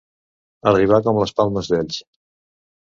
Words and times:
Arribar 0.71 1.01
com 1.09 1.21
les 1.21 1.37
palmes 1.43 1.71
d'Elx. 1.75 2.05